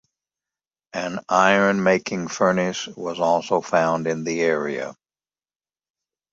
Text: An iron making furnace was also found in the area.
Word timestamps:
An 0.93 1.19
iron 1.29 1.83
making 1.83 2.27
furnace 2.29 2.87
was 2.87 3.19
also 3.19 3.61
found 3.61 4.07
in 4.07 4.23
the 4.23 4.41
area. 4.41 4.95